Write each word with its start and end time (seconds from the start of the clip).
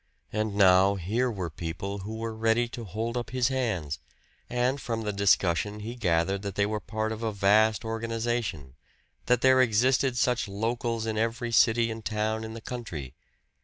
And 0.33 0.55
now 0.55 0.95
here 0.95 1.29
were 1.29 1.51
people 1.51 1.99
who 1.99 2.17
were 2.17 2.33
ready 2.33 2.67
to 2.69 2.85
hold 2.85 3.15
up 3.15 3.29
his 3.29 3.49
hands; 3.49 3.99
and 4.49 4.81
from 4.81 5.03
the 5.03 5.13
discussion 5.13 5.81
he 5.81 5.93
gathered 5.93 6.41
that 6.41 6.55
they 6.55 6.65
were 6.65 6.79
part 6.79 7.11
of 7.11 7.21
a 7.21 7.31
vast 7.31 7.85
organization, 7.85 8.73
that 9.27 9.41
there 9.41 9.61
existed 9.61 10.17
such 10.17 10.47
"locals" 10.47 11.05
in 11.05 11.19
every 11.19 11.51
city 11.51 11.91
and 11.91 12.03
town 12.03 12.43
in 12.43 12.55
the 12.55 12.61
country. 12.61 13.13